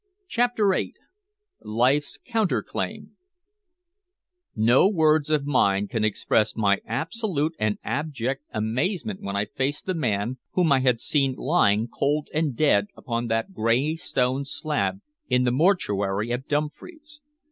[0.27, 0.95] CHAPTER VIII
[1.61, 3.17] LIFE'S COUNTER CLAIM
[4.55, 9.93] No words of mine can express my absolute and abject amazement when I faced the
[9.93, 15.43] man, whom I had seen lying cold and dead upon that gray stone slab in
[15.43, 17.21] the mortuary at Dumfries.